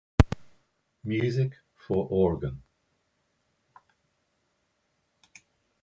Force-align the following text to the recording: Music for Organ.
Music 1.03 1.53
for 1.75 2.07
Organ. 2.09 2.63